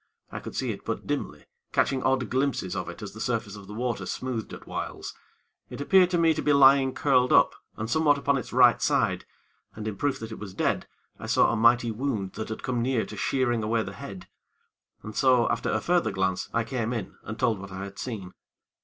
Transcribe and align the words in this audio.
I 0.31 0.39
could 0.39 0.55
see 0.55 0.71
it 0.71 0.83
but 0.83 1.05
dimly, 1.05 1.45
catching 1.71 2.01
odd 2.01 2.27
glimpses 2.31 2.75
of 2.75 2.89
it 2.89 3.03
as 3.03 3.13
the 3.13 3.21
surface 3.21 3.55
of 3.55 3.67
the 3.67 3.75
water 3.75 4.07
smoothed 4.07 4.51
at 4.51 4.65
whiles. 4.65 5.13
It 5.69 5.79
appeared 5.79 6.09
to 6.09 6.17
me 6.17 6.33
to 6.33 6.41
be 6.41 6.53
lying 6.53 6.95
curled 6.95 7.31
up, 7.31 7.53
and 7.77 7.87
somewhat 7.87 8.17
upon 8.17 8.35
its 8.39 8.51
right 8.51 8.81
side, 8.81 9.25
and 9.75 9.87
in 9.87 9.97
proof 9.97 10.19
that 10.21 10.31
it 10.31 10.39
was 10.39 10.55
dead, 10.55 10.87
I 11.19 11.27
saw 11.27 11.51
a 11.51 11.55
mighty 11.55 11.91
wound 11.91 12.33
that 12.33 12.49
had 12.49 12.63
come 12.63 12.81
near 12.81 13.05
to 13.05 13.15
shearing 13.15 13.61
away 13.61 13.83
the 13.83 13.93
head; 13.93 14.27
and 15.03 15.15
so, 15.15 15.47
after 15.51 15.69
a 15.69 15.79
further 15.79 16.09
glance, 16.09 16.49
I 16.51 16.63
came 16.63 16.93
in, 16.93 17.13
and 17.21 17.37
told 17.39 17.59
what 17.59 17.71
I 17.71 17.83
had 17.83 17.99
seen. 17.99 18.33